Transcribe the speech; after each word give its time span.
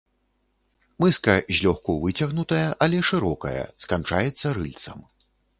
Мыска 1.03 1.35
злёгку 1.57 1.93
выцягнутая, 2.07 2.63
але 2.87 2.97
шырокая, 3.13 3.63
сканчаецца 3.87 4.57
рыльцам. 4.61 5.09